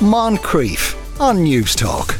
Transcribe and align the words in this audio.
Moncrieff 0.00 0.94
on 1.20 1.38
Newstalk. 1.38 2.16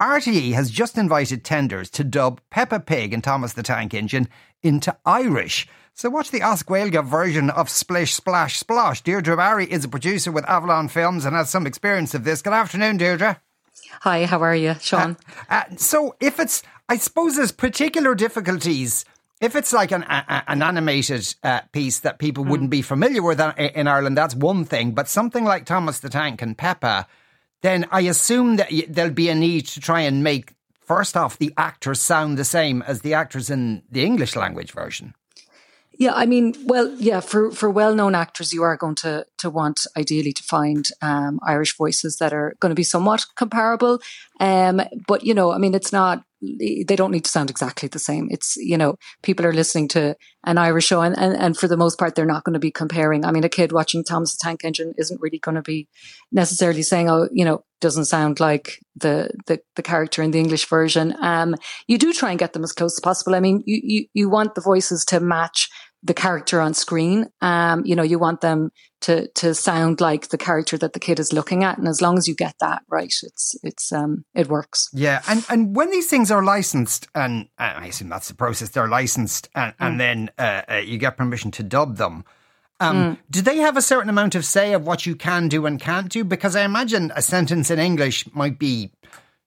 RTE 0.00 0.54
has 0.54 0.70
just 0.70 0.96
invited 0.96 1.44
tenders 1.44 1.90
to 1.90 2.02
dub 2.02 2.40
Peppa 2.48 2.80
Pig 2.80 3.12
and 3.12 3.22
Thomas 3.22 3.52
the 3.52 3.62
Tank 3.62 3.92
Engine 3.92 4.26
into 4.62 4.96
Irish. 5.04 5.68
So 5.92 6.08
watch 6.08 6.30
the 6.30 6.40
As 6.40 6.62
version 6.62 7.50
of 7.50 7.68
Splish 7.68 8.14
Splash 8.14 8.58
Splosh. 8.58 9.02
Deirdre 9.02 9.36
Barry 9.36 9.70
is 9.70 9.84
a 9.84 9.88
producer 9.88 10.32
with 10.32 10.48
Avalon 10.48 10.88
Films 10.88 11.26
and 11.26 11.36
has 11.36 11.50
some 11.50 11.66
experience 11.66 12.14
of 12.14 12.24
this. 12.24 12.40
Good 12.40 12.54
afternoon, 12.54 12.96
Deirdre. 12.96 13.38
Hi, 14.00 14.24
how 14.24 14.40
are 14.40 14.56
you, 14.56 14.76
Sean? 14.80 15.18
Uh, 15.50 15.64
uh, 15.70 15.76
so 15.76 16.16
if 16.20 16.40
it's, 16.40 16.62
I 16.88 16.96
suppose 16.96 17.36
there's 17.36 17.52
particular 17.52 18.14
difficulties 18.14 19.04
if 19.44 19.54
it's 19.54 19.72
like 19.72 19.92
an, 19.92 20.02
a, 20.04 20.44
an 20.48 20.62
animated 20.62 21.34
uh, 21.42 21.60
piece 21.70 22.00
that 22.00 22.18
people 22.18 22.44
mm. 22.44 22.48
wouldn't 22.48 22.70
be 22.70 22.82
familiar 22.82 23.22
with 23.22 23.38
uh, 23.38 23.52
in 23.56 23.86
Ireland, 23.86 24.16
that's 24.16 24.34
one 24.34 24.64
thing. 24.64 24.92
But 24.92 25.08
something 25.08 25.44
like 25.44 25.66
Thomas 25.66 26.00
the 26.00 26.08
Tank 26.08 26.40
and 26.40 26.56
Peppa, 26.56 27.06
then 27.60 27.86
I 27.90 28.00
assume 28.02 28.56
that 28.56 28.70
there'll 28.88 29.12
be 29.12 29.28
a 29.28 29.34
need 29.34 29.66
to 29.66 29.80
try 29.80 30.00
and 30.00 30.24
make, 30.24 30.54
first 30.80 31.16
off, 31.16 31.36
the 31.36 31.52
actors 31.58 32.00
sound 32.00 32.38
the 32.38 32.44
same 32.44 32.82
as 32.82 33.02
the 33.02 33.14
actors 33.14 33.50
in 33.50 33.82
the 33.90 34.04
English 34.04 34.34
language 34.34 34.72
version. 34.72 35.14
Yeah, 35.96 36.12
I 36.14 36.26
mean, 36.26 36.54
well, 36.64 36.92
yeah, 36.98 37.20
for, 37.20 37.52
for 37.52 37.70
well 37.70 37.94
known 37.94 38.14
actors, 38.14 38.52
you 38.52 38.62
are 38.64 38.76
going 38.76 38.96
to 38.96 39.26
to 39.38 39.50
want 39.50 39.86
ideally 39.96 40.32
to 40.32 40.42
find 40.42 40.88
um, 41.00 41.38
Irish 41.46 41.76
voices 41.76 42.16
that 42.16 42.32
are 42.32 42.56
going 42.58 42.70
to 42.70 42.74
be 42.74 42.82
somewhat 42.82 43.26
comparable. 43.36 44.00
Um, 44.40 44.82
but 45.06 45.22
you 45.22 45.34
know, 45.34 45.52
I 45.52 45.58
mean, 45.58 45.74
it's 45.74 45.92
not 45.92 46.24
they 46.58 46.96
don't 46.96 47.10
need 47.10 47.24
to 47.24 47.30
sound 47.30 47.50
exactly 47.50 47.88
the 47.88 47.98
same. 47.98 48.28
It's, 48.30 48.56
you 48.56 48.76
know, 48.76 48.96
people 49.22 49.46
are 49.46 49.52
listening 49.52 49.88
to 49.88 50.16
an 50.44 50.58
Irish 50.58 50.86
show 50.86 51.00
and, 51.00 51.18
and, 51.18 51.36
and 51.36 51.56
for 51.56 51.68
the 51.68 51.76
most 51.76 51.98
part, 51.98 52.14
they're 52.14 52.26
not 52.26 52.44
going 52.44 52.54
to 52.54 52.60
be 52.60 52.70
comparing. 52.70 53.24
I 53.24 53.32
mean, 53.32 53.44
a 53.44 53.48
kid 53.48 53.72
watching 53.72 54.04
Thomas 54.04 54.36
Tank 54.36 54.64
Engine 54.64 54.94
isn't 54.98 55.20
really 55.20 55.38
going 55.38 55.54
to 55.54 55.62
be 55.62 55.88
necessarily 56.32 56.82
saying, 56.82 57.08
oh, 57.08 57.28
you 57.32 57.44
know, 57.44 57.64
doesn't 57.80 58.06
sound 58.06 58.40
like 58.40 58.78
the, 58.96 59.30
the, 59.46 59.60
the 59.76 59.82
character 59.82 60.22
in 60.22 60.30
the 60.30 60.38
English 60.38 60.66
version. 60.68 61.14
Um, 61.20 61.54
you 61.86 61.98
do 61.98 62.12
try 62.12 62.30
and 62.30 62.38
get 62.38 62.52
them 62.52 62.64
as 62.64 62.72
close 62.72 62.96
as 62.96 63.00
possible. 63.00 63.34
I 63.34 63.40
mean, 63.40 63.62
you, 63.66 63.80
you, 63.82 64.06
you 64.14 64.30
want 64.30 64.54
the 64.54 64.60
voices 64.60 65.04
to 65.06 65.20
match 65.20 65.68
the 66.04 66.14
character 66.14 66.60
on 66.60 66.74
screen. 66.74 67.30
Um, 67.40 67.84
you 67.84 67.96
know, 67.96 68.02
you 68.02 68.18
want 68.18 68.42
them 68.42 68.70
to 69.00 69.28
to 69.28 69.54
sound 69.54 70.00
like 70.00 70.28
the 70.28 70.38
character 70.38 70.78
that 70.78 70.92
the 70.92 71.00
kid 71.00 71.18
is 71.18 71.32
looking 71.32 71.64
at, 71.64 71.78
and 71.78 71.88
as 71.88 72.00
long 72.00 72.18
as 72.18 72.28
you 72.28 72.34
get 72.34 72.54
that 72.60 72.82
right, 72.88 73.12
it's 73.22 73.56
it's 73.62 73.90
um 73.90 74.24
it 74.34 74.48
works. 74.48 74.90
Yeah, 74.92 75.22
and 75.26 75.44
and 75.48 75.74
when 75.74 75.90
these 75.90 76.08
things 76.08 76.30
are 76.30 76.44
licensed, 76.44 77.08
and 77.14 77.48
I 77.58 77.86
assume 77.86 78.10
that's 78.10 78.28
the 78.28 78.34
process, 78.34 78.68
they're 78.68 78.88
licensed, 78.88 79.48
and, 79.54 79.72
mm. 79.72 79.86
and 79.86 80.00
then 80.00 80.30
uh, 80.38 80.62
uh, 80.70 80.74
you 80.76 80.98
get 80.98 81.16
permission 81.16 81.50
to 81.52 81.62
dub 81.62 81.96
them. 81.96 82.24
Um, 82.80 82.96
mm. 82.96 83.18
Do 83.30 83.40
they 83.40 83.58
have 83.58 83.76
a 83.76 83.82
certain 83.82 84.10
amount 84.10 84.34
of 84.34 84.44
say 84.44 84.74
of 84.74 84.86
what 84.86 85.06
you 85.06 85.16
can 85.16 85.48
do 85.48 85.64
and 85.64 85.80
can't 85.80 86.10
do? 86.10 86.22
Because 86.24 86.54
I 86.54 86.64
imagine 86.64 87.12
a 87.16 87.22
sentence 87.22 87.70
in 87.70 87.78
English 87.78 88.26
might 88.34 88.58
be 88.58 88.90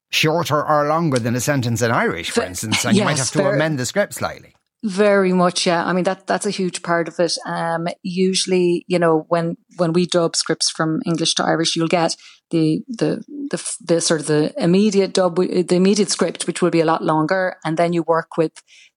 shorter 0.09 0.65
or 0.65 0.87
longer 0.87 1.19
than 1.19 1.35
a 1.35 1.41
sentence 1.41 1.81
in 1.81 1.91
Irish, 1.91 2.31
for 2.31 2.41
instance, 2.41 2.85
and 2.85 2.95
yes, 2.95 3.01
you 3.01 3.05
might 3.05 3.17
have 3.17 3.31
to 3.31 3.49
amend 3.49 3.77
the 3.77 3.85
script 3.85 4.13
slightly. 4.13 4.55
Very 4.83 5.33
much, 5.33 5.65
yeah. 5.65 5.83
I 5.83 5.91
mean 5.91 6.03
that 6.03 6.27
that's 6.27 6.45
a 6.45 6.51
huge 6.51 6.83
part 6.83 7.07
of 7.07 7.19
it. 7.19 7.33
Um, 7.47 7.87
usually, 8.03 8.85
you 8.87 8.99
know, 8.99 9.25
when 9.27 9.57
when 9.77 9.91
we 9.91 10.05
dub 10.05 10.35
scripts 10.35 10.69
from 10.69 11.01
English 11.05 11.33
to 11.35 11.43
Irish, 11.43 11.75
you'll 11.75 11.87
get 11.87 12.15
the 12.51 12.83
the 12.87 13.23
the, 13.49 13.75
the 13.83 14.01
sort 14.01 14.21
of 14.21 14.27
the 14.27 14.53
immediate 14.55 15.13
dub, 15.13 15.37
the 15.37 15.75
immediate 15.75 16.11
script, 16.11 16.45
which 16.45 16.61
will 16.61 16.69
be 16.69 16.81
a 16.81 16.85
lot 16.85 17.03
longer, 17.03 17.55
and 17.65 17.75
then 17.75 17.91
you 17.91 18.03
work 18.03 18.37
with 18.37 18.51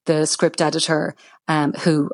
the 0.05 0.27
script 0.27 0.61
editor, 0.61 1.15
um, 1.49 1.73
who 1.85 2.11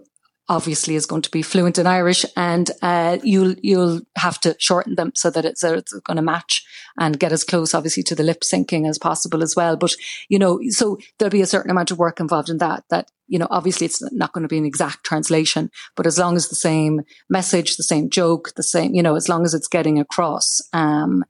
obviously 0.48 0.94
is 0.94 1.06
going 1.06 1.22
to 1.22 1.30
be 1.30 1.42
fluent 1.42 1.78
in 1.78 1.86
Irish, 1.86 2.24
and 2.36 2.70
uh, 2.82 3.18
you'll 3.22 3.54
you'll 3.62 4.00
have 4.16 4.40
to 4.40 4.56
shorten 4.58 4.94
them 4.94 5.12
so 5.14 5.30
that 5.30 5.44
it's, 5.44 5.60
so 5.60 5.74
it's 5.74 5.92
going 6.00 6.16
to 6.16 6.22
match 6.22 6.64
and 6.98 7.18
get 7.18 7.32
as 7.32 7.44
close, 7.44 7.74
obviously, 7.74 8.02
to 8.04 8.14
the 8.14 8.22
lip 8.22 8.42
syncing 8.42 8.88
as 8.88 8.98
possible 8.98 9.42
as 9.42 9.56
well. 9.56 9.76
But 9.76 9.94
you 10.28 10.38
know, 10.38 10.60
so 10.68 10.98
there'll 11.18 11.30
be 11.30 11.42
a 11.42 11.46
certain 11.46 11.70
amount 11.70 11.90
of 11.90 11.98
work 11.98 12.20
involved 12.20 12.48
in 12.48 12.58
that. 12.58 12.84
That 12.90 13.10
you 13.28 13.38
know, 13.38 13.48
obviously, 13.50 13.86
it's 13.86 14.02
not 14.12 14.32
going 14.32 14.42
to 14.42 14.48
be 14.48 14.58
an 14.58 14.64
exact 14.64 15.04
translation, 15.04 15.70
but 15.96 16.06
as 16.06 16.18
long 16.18 16.36
as 16.36 16.48
the 16.48 16.54
same 16.54 17.02
message, 17.28 17.76
the 17.76 17.82
same 17.82 18.08
joke, 18.08 18.52
the 18.54 18.62
same, 18.62 18.94
you 18.94 19.02
know, 19.02 19.16
as 19.16 19.28
long 19.28 19.44
as 19.44 19.52
it's 19.52 19.68
getting 19.68 19.98
across, 19.98 20.60
um, 20.72 21.24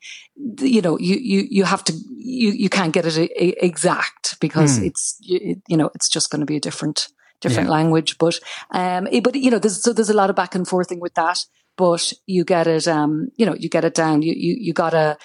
you 0.60 0.83
know, 0.83 0.98
you 0.98 1.16
you 1.16 1.47
you 1.50 1.65
have 1.65 1.84
to 1.84 1.94
you 2.16 2.50
you 2.50 2.69
can't 2.69 2.93
get 2.93 3.06
it 3.06 3.16
a, 3.16 3.43
a 3.43 3.65
exact 3.65 4.38
because 4.41 4.78
mm. 4.78 4.87
it's 4.87 5.16
you, 5.21 5.60
you 5.69 5.77
know 5.77 5.91
it's 5.94 6.09
just 6.09 6.31
going 6.31 6.41
to 6.41 6.47
be 6.47 6.56
a 6.56 6.60
different 6.60 7.09
different 7.41 7.69
yeah. 7.69 7.74
language. 7.74 8.19
But 8.19 8.38
um, 8.70 9.08
but 9.22 9.34
you 9.34 9.50
know, 9.50 9.58
there's 9.58 9.82
so 9.82 9.92
there's 9.92 10.10
a 10.10 10.14
lot 10.14 10.30
of 10.30 10.36
back 10.36 10.54
and 10.54 10.66
forthing 10.66 11.00
with 11.00 11.14
that. 11.14 11.44
But 11.76 12.12
you 12.26 12.44
get 12.44 12.66
it, 12.66 12.88
um, 12.88 13.28
you 13.36 13.44
know, 13.44 13.54
you 13.54 13.69
get 13.69 13.84
it 13.84 13.94
down. 13.94 14.22
You 14.22 14.32
you 14.36 14.56
you 14.58 14.72
gotta. 14.72 15.19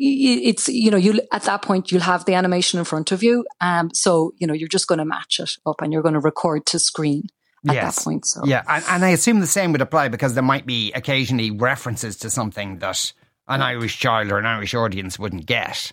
It's 0.00 0.68
you 0.68 0.92
know 0.92 0.96
you 0.96 1.20
at 1.32 1.42
that 1.42 1.62
point 1.62 1.90
you'll 1.90 2.02
have 2.02 2.24
the 2.24 2.34
animation 2.34 2.78
in 2.78 2.84
front 2.84 3.10
of 3.10 3.22
you, 3.22 3.44
um. 3.60 3.90
So 3.92 4.32
you 4.38 4.46
know 4.46 4.54
you're 4.54 4.68
just 4.68 4.86
going 4.86 5.00
to 5.00 5.04
match 5.04 5.40
it 5.40 5.50
up 5.66 5.82
and 5.82 5.92
you're 5.92 6.02
going 6.02 6.14
to 6.14 6.20
record 6.20 6.66
to 6.66 6.78
screen 6.78 7.24
at 7.68 7.74
yes. 7.74 7.96
that 7.96 8.04
point. 8.04 8.24
So 8.24 8.44
yeah, 8.44 8.62
and, 8.68 8.84
and 8.88 9.04
I 9.04 9.08
assume 9.08 9.40
the 9.40 9.46
same 9.46 9.72
would 9.72 9.80
apply 9.80 10.08
because 10.08 10.34
there 10.34 10.42
might 10.42 10.66
be 10.66 10.92
occasionally 10.92 11.50
references 11.50 12.16
to 12.18 12.30
something 12.30 12.78
that 12.78 13.12
an 13.48 13.62
Irish 13.62 13.98
child 13.98 14.30
or 14.30 14.38
an 14.38 14.46
Irish 14.46 14.74
audience 14.74 15.18
wouldn't 15.18 15.46
get. 15.46 15.92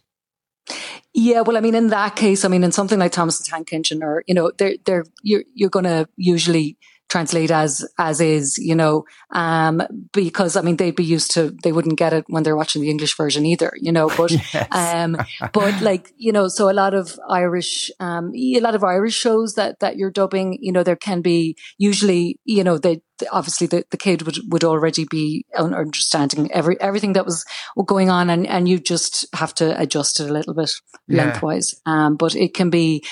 Yeah, 1.18 1.42
well, 1.42 1.56
I 1.56 1.62
mean, 1.62 1.76
in 1.76 1.88
that 1.88 2.18
case, 2.18 2.44
I 2.44 2.50
mean, 2.50 2.66
in 2.66 2.74
something 2.74 3.00
like 3.00 3.14
Thomas 3.14 3.38
the 3.38 3.46
Tank 3.46 3.72
Engine, 3.72 4.04
or 4.04 4.26
you 4.28 4.34
know, 4.34 4.52
they're 4.58 4.76
they're 4.86 5.06
you're 5.24 5.46
you're 5.54 5.70
going 5.70 5.86
to 5.86 6.10
usually 6.18 6.78
translate 7.08 7.52
as 7.52 7.88
as 7.98 8.20
is, 8.20 8.58
you 8.58 8.76
know, 8.76 9.06
um, 9.32 9.82
because 10.12 10.58
I 10.58 10.62
mean 10.62 10.76
they'd 10.76 10.94
be 10.96 11.06
used 11.06 11.32
to 11.32 11.56
they 11.64 11.72
wouldn't 11.72 11.98
get 11.98 12.12
it 12.12 12.26
when 12.28 12.44
they're 12.44 12.58
watching 12.58 12.82
the 12.82 12.90
English 12.90 13.16
version 13.16 13.46
either, 13.46 13.72
you 13.78 13.94
know. 13.94 14.10
But 14.18 14.32
yes. 14.54 14.68
um, 14.72 15.16
but 15.54 15.82
like 15.82 16.12
you 16.18 16.34
know, 16.34 16.50
so 16.50 16.70
a 16.70 16.74
lot 16.74 16.94
of 16.94 17.18
Irish, 17.30 17.90
um, 18.02 18.34
a 18.36 18.60
lot 18.60 18.76
of 18.76 18.84
Irish 18.84 19.16
shows 19.16 19.54
that 19.54 19.80
that 19.80 19.96
you're 19.96 20.12
dubbing, 20.12 20.58
you 20.62 20.74
know, 20.74 20.84
there 20.84 20.98
can 20.98 21.22
be 21.22 21.56
usually, 21.78 22.40
you 22.44 22.64
know, 22.66 22.78
they 22.78 23.02
obviously 23.32 23.68
the, 23.68 23.86
the 23.92 23.98
kid 23.98 24.24
would, 24.24 24.38
would 24.52 24.64
already 24.64 25.06
be 25.10 25.46
understanding 25.58 26.52
every 26.52 26.80
everything 26.82 27.14
that 27.14 27.26
was 27.26 27.46
going 27.86 28.10
on 28.10 28.30
and, 28.30 28.48
and 28.48 28.68
you 28.68 28.80
just 28.80 29.26
have 29.34 29.54
to 29.56 29.80
adjust 29.80 30.20
it 30.20 30.30
a 30.30 30.34
little 30.34 30.54
bit 30.54 30.72
yeah. 31.08 31.26
lengthwise. 31.26 31.76
Um, 31.86 32.16
but 32.16 32.36
it 32.36 32.54
can 32.54 32.70
be, 32.70 33.04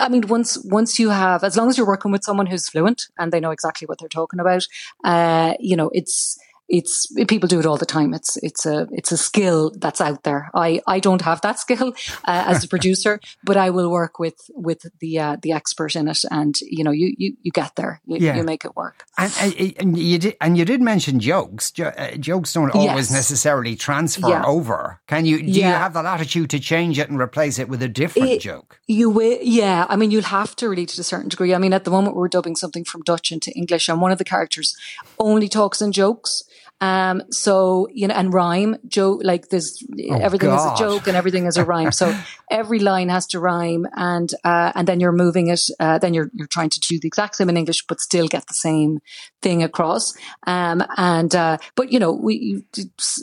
I 0.00 0.08
mean, 0.08 0.26
once, 0.28 0.58
once 0.64 0.98
you 0.98 1.10
have, 1.10 1.44
as 1.44 1.56
long 1.56 1.68
as 1.68 1.76
you're 1.76 1.86
working 1.86 2.12
with 2.12 2.24
someone 2.24 2.46
who's 2.46 2.68
fluent 2.68 3.04
and 3.18 3.32
they 3.32 3.40
know 3.40 3.50
exactly 3.50 3.86
what 3.86 3.98
they're 3.98 4.08
talking 4.08 4.40
about, 4.40 4.66
uh, 5.04 5.54
you 5.58 5.76
know, 5.76 5.90
it's, 5.92 6.38
it's 6.68 7.06
people 7.26 7.48
do 7.48 7.58
it 7.58 7.66
all 7.66 7.76
the 7.76 7.86
time. 7.86 8.12
It's 8.12 8.36
it's 8.38 8.66
a 8.66 8.86
it's 8.92 9.10
a 9.10 9.16
skill 9.16 9.72
that's 9.78 10.00
out 10.00 10.24
there. 10.24 10.50
I 10.54 10.80
I 10.86 11.00
don't 11.00 11.22
have 11.22 11.40
that 11.40 11.58
skill 11.58 11.94
uh, 12.24 12.44
as 12.46 12.62
a 12.62 12.68
producer, 12.68 13.20
but 13.44 13.56
I 13.56 13.70
will 13.70 13.90
work 13.90 14.18
with 14.18 14.38
with 14.54 14.84
the 15.00 15.18
uh, 15.18 15.36
the 15.40 15.52
expert 15.52 15.96
in 15.96 16.08
it, 16.08 16.24
and 16.30 16.58
you 16.60 16.84
know 16.84 16.90
you 16.90 17.14
you, 17.16 17.34
you 17.42 17.50
get 17.52 17.74
there. 17.76 18.02
You, 18.06 18.18
yeah. 18.18 18.36
you 18.36 18.42
make 18.42 18.64
it 18.64 18.76
work. 18.76 19.04
And, 19.16 19.32
and, 19.78 19.98
you 19.98 20.18
did 20.18 20.36
and 20.40 20.58
you 20.58 20.64
did 20.64 20.82
mention 20.82 21.20
jokes. 21.20 21.72
Uh, 21.78 22.16
jokes 22.20 22.52
don't 22.52 22.70
always 22.74 23.10
yes. 23.10 23.12
necessarily 23.12 23.74
transfer 23.74 24.28
yeah. 24.28 24.44
over. 24.44 25.00
Can 25.06 25.24
you? 25.24 25.38
Do 25.38 25.44
yeah. 25.44 25.68
you 25.68 25.74
have 25.74 25.94
that 25.94 26.04
attitude 26.04 26.50
to 26.50 26.60
change 26.60 26.98
it 26.98 27.08
and 27.08 27.18
replace 27.18 27.58
it 27.58 27.68
with 27.68 27.82
a 27.82 27.88
different 27.88 28.28
it, 28.28 28.40
joke? 28.40 28.78
You 28.86 29.08
will. 29.08 29.38
Yeah, 29.40 29.86
I 29.88 29.96
mean 29.96 30.10
you'll 30.10 30.22
have 30.22 30.54
to 30.56 30.68
really 30.68 30.84
to 30.86 31.00
a 31.00 31.04
certain 31.04 31.30
degree. 31.30 31.54
I 31.54 31.58
mean 31.58 31.72
at 31.72 31.84
the 31.84 31.90
moment 31.90 32.14
we're 32.14 32.28
dubbing 32.28 32.56
something 32.56 32.84
from 32.84 33.02
Dutch 33.02 33.32
into 33.32 33.50
English, 33.52 33.88
and 33.88 34.02
one 34.02 34.12
of 34.12 34.18
the 34.18 34.24
characters 34.24 34.76
only 35.18 35.48
talks 35.48 35.80
in 35.80 35.92
jokes. 35.92 36.44
Um, 36.80 37.22
so, 37.30 37.88
you 37.92 38.06
know, 38.06 38.14
and 38.14 38.32
rhyme, 38.32 38.76
joke, 38.86 39.20
like 39.24 39.48
there's 39.48 39.82
oh, 40.10 40.14
everything 40.14 40.50
God. 40.50 40.74
is 40.74 40.80
a 40.80 40.84
joke 40.84 41.08
and 41.08 41.16
everything 41.16 41.46
is 41.46 41.56
a 41.56 41.64
rhyme. 41.64 41.90
So 41.90 42.16
every 42.50 42.78
line 42.78 43.08
has 43.08 43.26
to 43.28 43.40
rhyme 43.40 43.86
and, 43.94 44.32
uh, 44.44 44.72
and 44.74 44.86
then 44.86 45.00
you're 45.00 45.12
moving 45.12 45.48
it, 45.48 45.62
uh, 45.80 45.98
then 45.98 46.14
you're, 46.14 46.30
you're 46.34 46.46
trying 46.46 46.70
to 46.70 46.80
do 46.80 47.00
the 47.00 47.08
exact 47.08 47.36
same 47.36 47.48
in 47.48 47.56
English, 47.56 47.84
but 47.86 48.00
still 48.00 48.28
get 48.28 48.46
the 48.46 48.54
same 48.54 49.00
thing 49.42 49.62
across. 49.62 50.16
Um, 50.46 50.84
and, 50.96 51.34
uh, 51.34 51.58
but 51.74 51.92
you 51.92 51.98
know, 51.98 52.12
we, 52.12 52.62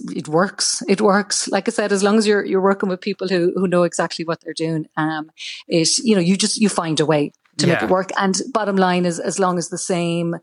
it 0.09 0.27
works. 0.27 0.83
It 0.89 0.99
works. 0.99 1.47
Like 1.47 1.69
I 1.69 1.71
said, 1.71 1.93
as 1.93 2.03
long 2.03 2.17
as 2.17 2.27
you're, 2.27 2.43
you're 2.43 2.61
working 2.61 2.89
with 2.89 2.99
people 2.99 3.29
who, 3.29 3.53
who 3.55 3.67
know 3.67 3.83
exactly 3.83 4.25
what 4.25 4.41
they're 4.41 4.53
doing, 4.53 4.87
um, 4.97 5.31
it, 5.67 5.97
you 5.99 6.15
know, 6.15 6.21
you 6.21 6.35
just, 6.35 6.57
you 6.57 6.67
find 6.67 6.99
a 6.99 7.05
way 7.05 7.31
to 7.57 7.67
yeah. 7.67 7.73
make 7.73 7.83
it 7.83 7.89
work. 7.89 8.09
And 8.17 8.39
bottom 8.53 8.75
line 8.75 9.05
is, 9.05 9.19
as 9.19 9.39
long 9.39 9.57
as 9.57 9.69
the 9.69 9.77
same, 9.77 10.35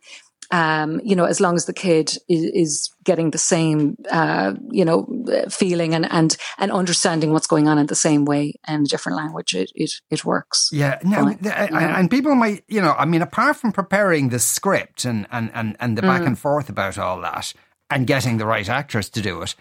um, 0.52 1.00
you 1.02 1.16
know, 1.16 1.24
as 1.24 1.40
long 1.40 1.56
as 1.56 1.64
the 1.64 1.72
kid 1.72 2.12
is, 2.28 2.44
is 2.44 2.90
getting 3.04 3.30
the 3.30 3.38
same, 3.38 3.96
uh, 4.10 4.52
you 4.70 4.84
know, 4.84 5.06
feeling 5.48 5.94
and, 5.94 6.06
and, 6.12 6.36
and 6.58 6.70
understanding 6.70 7.32
what's 7.32 7.46
going 7.46 7.68
on 7.68 7.78
in 7.78 7.86
the 7.86 7.94
same 7.94 8.26
way 8.26 8.54
in 8.68 8.82
a 8.82 8.84
different 8.84 9.16
language, 9.16 9.54
it, 9.54 9.72
it, 9.74 9.90
it 10.10 10.24
works. 10.26 10.68
Yeah. 10.70 10.98
Now, 11.02 11.26
and 11.26 12.10
people 12.10 12.34
might, 12.34 12.64
you 12.68 12.82
know, 12.82 12.92
I 12.92 13.06
mean, 13.06 13.22
apart 13.22 13.56
from 13.56 13.72
preparing 13.72 14.28
the 14.28 14.38
script 14.38 15.06
and, 15.06 15.26
and, 15.32 15.50
and, 15.54 15.74
and 15.80 15.96
the 15.96 16.02
back 16.02 16.20
mm. 16.20 16.26
and 16.26 16.38
forth 16.38 16.68
about 16.68 16.98
all 16.98 17.20
that 17.22 17.54
and 17.90 18.06
getting 18.06 18.36
the 18.36 18.46
right 18.46 18.68
actors 18.68 19.08
to 19.10 19.22
do 19.22 19.40
it, 19.40 19.54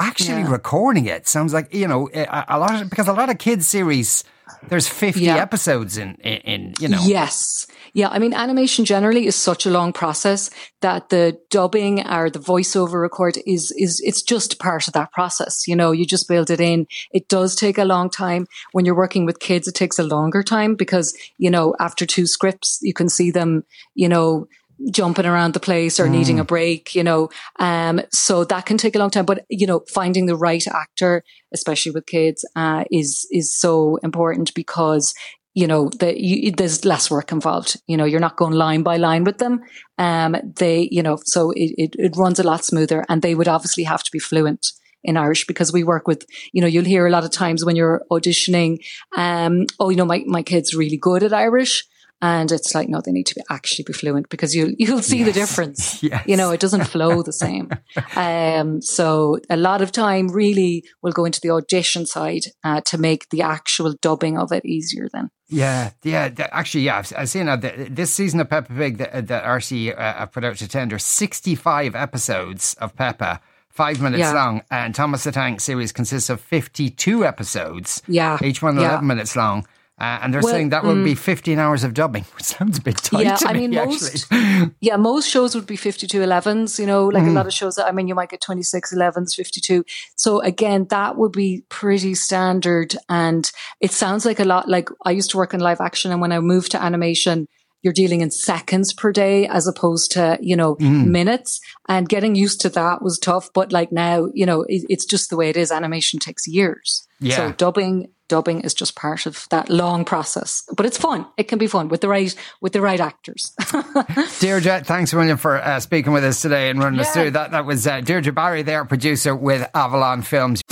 actually 0.00 0.40
Yeah. 0.42 0.50
recording 0.50 1.06
it 1.06 1.28
sounds 1.28 1.52
like 1.52 1.72
you 1.72 1.86
know 1.88 2.06
eh, 2.06 2.24
a, 2.28 2.56
a 2.56 2.58
lot 2.58 2.82
of, 2.82 2.90
because 2.90 3.08
a 3.08 3.12
lot 3.12 3.30
of 3.30 3.38
kids 3.38 3.66
series 3.66 4.24
there's 4.68 4.86
50 4.88 5.20
Yeah. 5.20 5.36
episodes 5.36 5.96
in, 5.96 6.14
in 6.16 6.36
in 6.44 6.74
you 6.80 6.88
know 6.88 7.00
Yes. 7.04 7.66
Yeah. 7.94 8.08
I 8.08 8.18
mean, 8.18 8.34
animation 8.34 8.84
generally 8.84 9.26
is 9.26 9.36
such 9.36 9.66
a 9.66 9.70
long 9.70 9.92
process 9.92 10.50
that 10.80 11.10
the 11.10 11.38
dubbing 11.48 12.04
or 12.06 12.28
the 12.28 12.40
voiceover 12.40 13.00
record 13.00 13.38
is, 13.46 13.70
is, 13.76 14.00
it's 14.04 14.20
just 14.20 14.58
part 14.58 14.88
of 14.88 14.94
that 14.94 15.12
process. 15.12 15.68
You 15.68 15.76
know, 15.76 15.92
you 15.92 16.04
just 16.04 16.26
build 16.26 16.50
it 16.50 16.60
in. 16.60 16.88
It 17.12 17.28
does 17.28 17.54
take 17.54 17.78
a 17.78 17.84
long 17.84 18.10
time. 18.10 18.46
When 18.72 18.84
you're 18.84 18.96
working 18.96 19.26
with 19.26 19.38
kids, 19.38 19.68
it 19.68 19.76
takes 19.76 19.98
a 20.00 20.02
longer 20.02 20.42
time 20.42 20.74
because, 20.74 21.16
you 21.38 21.50
know, 21.50 21.74
after 21.78 22.04
two 22.04 22.26
scripts, 22.26 22.80
you 22.82 22.92
can 22.92 23.08
see 23.08 23.30
them, 23.30 23.62
you 23.94 24.08
know, 24.08 24.48
jumping 24.90 25.26
around 25.26 25.54
the 25.54 25.60
place 25.60 26.00
or 26.00 26.08
needing 26.08 26.38
a 26.40 26.44
break, 26.44 26.94
you 26.94 27.02
know. 27.02 27.30
Um, 27.58 28.00
so 28.12 28.44
that 28.44 28.66
can 28.66 28.78
take 28.78 28.94
a 28.94 28.98
long 28.98 29.10
time. 29.10 29.24
But, 29.24 29.44
you 29.48 29.66
know, 29.66 29.84
finding 29.88 30.26
the 30.26 30.36
right 30.36 30.66
actor, 30.66 31.22
especially 31.52 31.92
with 31.92 32.06
kids, 32.06 32.44
uh, 32.56 32.84
is, 32.90 33.26
is 33.30 33.56
so 33.56 33.96
important 34.02 34.54
because 34.54 35.14
you 35.54 35.68
know, 35.68 35.88
the, 36.00 36.20
you, 36.20 36.50
there's 36.50 36.84
less 36.84 37.10
work 37.10 37.30
involved. 37.30 37.80
You 37.86 37.96
know, 37.96 38.04
you're 38.04 38.20
not 38.20 38.36
going 38.36 38.54
line 38.54 38.82
by 38.82 38.96
line 38.96 39.22
with 39.22 39.38
them. 39.38 39.60
Um, 39.98 40.36
they, 40.56 40.88
you 40.90 41.02
know, 41.02 41.18
so 41.24 41.52
it, 41.52 41.72
it, 41.78 41.96
it 41.96 42.16
runs 42.16 42.40
a 42.40 42.42
lot 42.42 42.64
smoother 42.64 43.04
and 43.08 43.22
they 43.22 43.36
would 43.36 43.46
obviously 43.46 43.84
have 43.84 44.02
to 44.02 44.10
be 44.10 44.18
fluent 44.18 44.66
in 45.04 45.16
Irish 45.16 45.46
because 45.46 45.72
we 45.72 45.84
work 45.84 46.08
with, 46.08 46.26
you 46.52 46.60
know, 46.60 46.66
you'll 46.66 46.84
hear 46.84 47.06
a 47.06 47.10
lot 47.10 47.24
of 47.24 47.30
times 47.30 47.64
when 47.64 47.76
you're 47.76 48.02
auditioning, 48.10 48.78
um, 49.16 49.66
oh, 49.78 49.90
you 49.90 49.96
know, 49.96 50.04
my, 50.04 50.24
my 50.26 50.42
kid's 50.42 50.74
really 50.74 50.96
good 50.96 51.22
at 51.22 51.32
Irish. 51.32 51.86
And 52.32 52.50
it's 52.50 52.74
like, 52.74 52.88
no, 52.88 53.00
they 53.04 53.12
need 53.12 53.26
to 53.26 53.34
be 53.34 53.42
actually 53.50 53.84
be 53.84 53.92
fluent 53.92 54.26
because 54.30 54.54
you'll, 54.56 54.72
you'll 54.78 55.02
see 55.02 55.22
the 55.24 55.32
difference. 55.42 56.02
Yes. 56.10 56.24
You 56.26 56.36
know, 56.38 56.50
it 56.52 56.60
doesn't 56.60 56.84
flow 56.94 57.22
the 57.22 57.32
same. 57.44 57.66
Um, 58.16 58.80
so 58.80 59.38
a 59.50 59.56
lot 59.56 59.80
of 59.82 59.90
time 59.92 60.28
really 60.28 60.84
will 61.02 61.12
go 61.12 61.24
into 61.24 61.40
the 61.42 61.50
audition 61.50 62.06
side, 62.06 62.44
uh, 62.62 62.80
to 62.90 62.96
make 62.98 63.28
the 63.30 63.42
actual 63.42 63.94
dubbing 64.00 64.38
of 64.38 64.52
it 64.52 64.64
easier 64.64 65.08
then. 65.12 65.28
Yeah, 65.48 65.90
yeah. 66.02 66.30
Actually, 66.52 66.84
yeah. 66.84 66.98
I've, 66.98 67.12
I've 67.16 67.28
seen 67.28 67.48
uh, 67.48 67.56
th- 67.58 67.88
this 67.90 68.10
season 68.12 68.40
of 68.40 68.48
Peppa 68.48 68.72
Pig 68.72 68.98
that, 68.98 69.26
that 69.28 69.44
RTE 69.44 69.94
uh, 69.98 70.26
put 70.26 70.44
out 70.44 70.56
to 70.56 70.68
tender. 70.68 70.98
Sixty-five 70.98 71.94
episodes 71.94 72.74
of 72.80 72.94
Peppa, 72.96 73.40
five 73.68 74.00
minutes 74.00 74.20
Yeah. 74.20 74.32
long, 74.32 74.62
and 74.70 74.94
Thomas 74.94 75.24
the 75.24 75.32
Tank 75.32 75.60
series 75.60 75.92
consists 75.92 76.30
of 76.30 76.40
fifty-two 76.40 77.24
episodes. 77.24 78.00
Yeah. 78.08 78.38
each 78.42 78.62
one 78.62 78.76
Yeah. 78.76 78.88
eleven 78.90 79.06
minutes 79.06 79.36
long. 79.36 79.66
Uh, 80.00 80.18
and 80.22 80.34
they're 80.34 80.40
Well, 80.42 80.52
mm. 80.52 80.56
saying 80.56 80.68
that 80.70 80.82
would 80.84 81.04
be 81.04 81.14
15 81.14 81.58
hours 81.58 81.84
of 81.84 81.94
dubbing, 81.94 82.24
which 82.34 82.42
sounds 82.54 82.78
a 82.78 82.82
bit 82.82 82.96
tight 82.96 83.24
Yeah, 83.24 83.36
to 83.36 83.48
I 83.48 83.52
me, 83.52 83.60
mean, 83.68 83.74
actually. 83.78 84.20
most 84.32 84.72
yeah, 84.80 84.96
most 84.96 85.28
shows 85.28 85.54
would 85.54 85.66
be 85.66 85.76
52 85.76 86.18
11s, 86.18 86.80
you 86.80 86.86
know, 86.86 87.06
like 87.06 87.22
Mm-hmm. 87.22 87.30
a 87.30 87.34
lot 87.34 87.46
of 87.46 87.52
shows 87.52 87.76
that 87.76 87.86
I 87.86 87.92
mean 87.92 88.08
you 88.08 88.14
might 88.16 88.28
get 88.28 88.40
26 88.40 88.92
11s, 88.92 89.34
52. 89.36 89.84
So 90.16 90.40
again, 90.40 90.86
that 90.90 91.16
would 91.16 91.30
be 91.32 91.62
pretty 91.68 92.14
standard 92.16 92.96
and 93.08 93.50
it 93.80 93.92
sounds 93.92 94.26
like 94.26 94.40
a 94.40 94.44
lot 94.44 94.68
like 94.68 94.88
I 95.04 95.12
used 95.12 95.30
to 95.30 95.36
work 95.36 95.54
in 95.54 95.60
live 95.60 95.80
action 95.80 96.10
and 96.10 96.20
when 96.20 96.32
I 96.32 96.40
moved 96.40 96.72
to 96.72 96.82
animation 96.82 97.46
you're 97.84 97.92
dealing 97.92 98.22
in 98.22 98.30
seconds 98.32 98.92
per 98.92 99.12
day 99.12 99.46
as 99.46 99.68
opposed 99.68 100.10
to, 100.12 100.38
you 100.40 100.56
know, 100.56 100.74
Mm. 100.76 101.06
minutes 101.06 101.60
and 101.88 102.08
getting 102.08 102.34
used 102.34 102.60
to 102.62 102.68
that 102.70 103.02
was 103.02 103.18
tough. 103.18 103.50
But 103.52 103.70
like 103.72 103.92
now, 103.92 104.26
you 104.34 104.46
know, 104.46 104.62
it, 104.62 104.84
it's 104.88 105.04
just 105.04 105.30
the 105.30 105.36
way 105.36 105.50
it 105.50 105.56
is. 105.56 105.70
Animation 105.70 106.18
takes 106.18 106.48
years. 106.48 107.06
Yeah. 107.20 107.36
So 107.36 107.52
dubbing, 107.52 108.08
dubbing 108.28 108.62
is 108.62 108.74
just 108.74 108.96
part 108.96 109.26
of 109.26 109.46
that 109.50 109.68
long 109.68 110.04
process, 110.04 110.62
but 110.76 110.86
it's 110.86 110.98
fun. 110.98 111.26
It 111.36 111.44
can 111.48 111.58
be 111.58 111.66
fun 111.66 111.88
with 111.88 112.00
the 112.00 112.08
right, 112.08 112.34
with 112.60 112.72
the 112.72 112.80
right 112.80 113.00
actors. 113.00 113.52
Deirdre, 114.40 114.82
thanks 114.84 115.12
William 115.14 115.36
for 115.36 115.58
uh, 115.58 115.78
speaking 115.80 116.12
with 116.12 116.24
us 116.24 116.40
today 116.42 116.70
and 116.70 116.80
running 116.82 117.00
us 117.00 117.12
through 117.12 117.30
that. 117.32 117.50
That 117.52 117.66
was 117.66 117.86
uh, 117.86 118.00
Deirdre 118.00 118.32
Barry, 118.32 118.62
their 118.62 118.84
producer 118.84 119.36
with 119.36 119.68
Avalon 119.74 120.22
Films. 120.22 120.62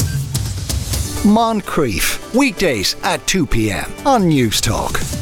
Moncrieff, 1.25 2.35
weekdays 2.35 2.97
at 3.05 3.25
2 3.29 3.47
p.m. 3.47 3.91
on 4.05 4.23
Newstalk. 4.25 5.22